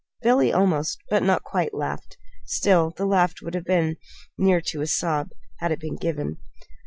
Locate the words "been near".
3.65-4.59